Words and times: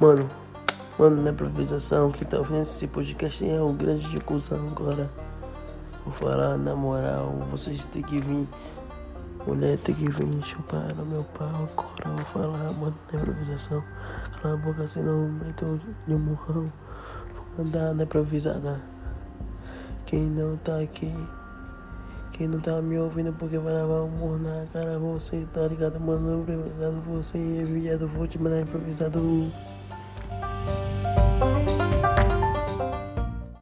Mano, 0.00 0.30
mano, 0.96 1.22
na 1.24 1.30
improvisação, 1.30 2.12
quem 2.12 2.24
tá 2.24 2.38
ouvindo 2.38 2.62
esse 2.62 2.86
podcast 2.86 3.44
é 3.44 3.60
um 3.60 3.74
grande 3.76 4.08
de 4.08 4.20
cuzão 4.20 4.68
agora. 4.68 5.10
Vou 6.04 6.14
falar 6.14 6.56
na 6.56 6.76
moral, 6.76 7.32
vocês 7.50 7.84
têm 7.86 8.02
que 8.02 8.20
vir. 8.20 8.46
Mulher 9.44 9.76
tem 9.78 9.96
que 9.96 10.08
vir 10.08 10.40
chupar 10.44 10.94
no 10.94 11.04
meu 11.04 11.24
pau 11.36 11.48
agora. 11.48 12.10
Vou 12.10 12.26
falar, 12.26 12.72
mano, 12.74 12.94
na 13.12 13.18
improvisação. 13.18 13.82
Cala 14.40 14.54
a 14.54 14.56
boca, 14.58 14.86
senão 14.86 15.24
eu 15.24 15.32
meto 15.32 15.80
de 16.06 16.14
um 16.14 16.18
murrão. 16.20 16.72
Vou 17.34 17.64
mandar 17.64 17.92
na 17.92 18.04
improvisada. 18.04 18.80
Quem 20.06 20.30
não 20.30 20.56
tá 20.58 20.78
aqui. 20.78 21.12
Quem 22.30 22.46
não 22.46 22.60
tá 22.60 22.80
me 22.80 22.96
ouvindo 23.00 23.32
porque 23.32 23.58
vai 23.58 23.72
lavar 23.72 24.02
o 24.02 24.08
morro 24.08 24.38
na 24.38 24.64
cara, 24.72 24.96
você 24.96 25.44
tá 25.52 25.66
ligado, 25.66 25.98
mano? 25.98 26.42
Improvisado, 26.42 27.00
você 27.00 27.36
é 27.36 27.64
viado, 27.64 28.06
vou 28.06 28.28
te 28.28 28.38
mandar 28.38 28.60
improvisado. 28.60 29.50